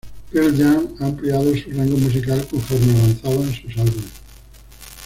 [0.31, 4.11] Pearl Jam ha ampliado su rango musical conforme avanzaban sus álbumes.